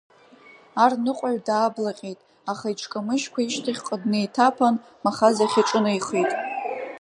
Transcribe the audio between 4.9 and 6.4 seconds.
Махаз иахь иҿынеихеит.